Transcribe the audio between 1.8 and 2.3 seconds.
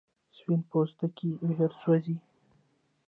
سوځي